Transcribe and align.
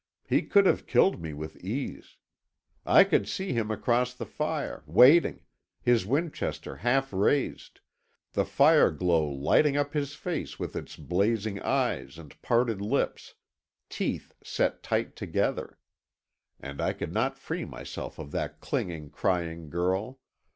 He 0.27 0.41
could 0.41 0.65
have 0.65 0.87
killed 0.87 1.21
me 1.21 1.31
with 1.31 1.57
ease. 1.57 2.17
I 2.87 3.03
could 3.03 3.27
see 3.27 3.53
him 3.53 3.69
across 3.69 4.15
the 4.15 4.25
fire, 4.25 4.81
waiting, 4.87 5.43
his 5.79 6.07
Winchester 6.07 6.77
half 6.77 7.13
raised, 7.13 7.81
the 8.33 8.43
fire 8.43 8.89
glow 8.89 9.29
lighting 9.29 9.77
up 9.77 9.93
his 9.93 10.15
face 10.15 10.57
with 10.57 10.75
its 10.75 10.95
blazing 10.95 11.61
eyes 11.61 12.17
and 12.17 12.35
parted 12.41 12.81
lips, 12.81 13.35
teeth 13.89 14.33
set 14.43 14.81
tight 14.81 15.15
together. 15.15 15.77
And 16.59 16.81
I 16.81 16.93
could 16.93 17.13
not 17.13 17.37
free 17.37 17.63
myself 17.63 18.17
of 18.17 18.31
that 18.31 18.59
clinging, 18.59 19.11
crying 19.11 19.69
girl. 19.69 20.17